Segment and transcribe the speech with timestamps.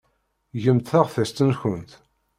[0.63, 1.91] Gemt taɣtest-nkent.